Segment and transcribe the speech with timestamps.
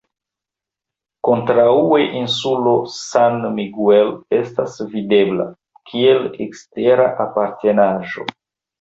[1.27, 5.49] Kontraŭe insulo San Miguel estas videbla
[5.93, 8.31] (kiel ekstera aparternaĵo).